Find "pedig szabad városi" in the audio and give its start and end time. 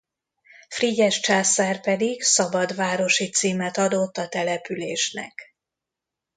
1.81-3.29